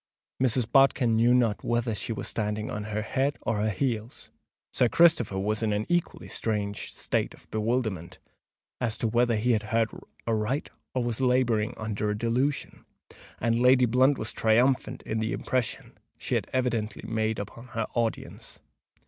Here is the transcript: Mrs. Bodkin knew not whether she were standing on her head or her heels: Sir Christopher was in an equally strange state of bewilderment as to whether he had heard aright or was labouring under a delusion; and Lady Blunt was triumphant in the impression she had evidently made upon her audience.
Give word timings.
Mrs. 0.41 0.65
Bodkin 0.71 1.15
knew 1.15 1.31
not 1.31 1.63
whether 1.63 1.93
she 1.93 2.11
were 2.11 2.23
standing 2.23 2.71
on 2.71 2.85
her 2.85 3.03
head 3.03 3.37
or 3.43 3.57
her 3.57 3.69
heels: 3.69 4.31
Sir 4.73 4.89
Christopher 4.89 5.37
was 5.37 5.61
in 5.61 5.71
an 5.73 5.85
equally 5.89 6.27
strange 6.27 6.91
state 6.91 7.35
of 7.35 7.47
bewilderment 7.51 8.17
as 8.79 8.97
to 8.97 9.07
whether 9.07 9.35
he 9.35 9.51
had 9.51 9.61
heard 9.69 9.89
aright 10.27 10.71
or 10.95 11.03
was 11.03 11.21
labouring 11.21 11.75
under 11.77 12.09
a 12.09 12.17
delusion; 12.17 12.83
and 13.39 13.59
Lady 13.59 13.85
Blunt 13.85 14.17
was 14.17 14.33
triumphant 14.33 15.03
in 15.03 15.19
the 15.19 15.33
impression 15.33 15.95
she 16.17 16.33
had 16.33 16.49
evidently 16.51 17.07
made 17.07 17.37
upon 17.37 17.67
her 17.67 17.85
audience. 17.93 18.59